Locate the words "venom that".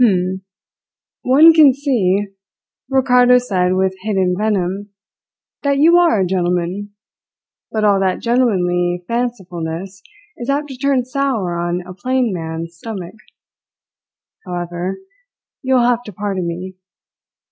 4.38-5.78